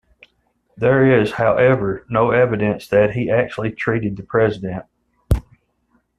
There 0.75 1.21
is, 1.21 1.33
however, 1.33 2.07
no 2.09 2.31
evidence 2.31 2.87
that 2.87 3.11
he 3.11 3.29
actually 3.29 3.73
treated 3.73 4.17
the 4.17 4.23
President. 4.23 4.85